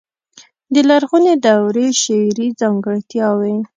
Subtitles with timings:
[0.73, 3.55] د لرغونې دورې شعري ځانګړتياوې.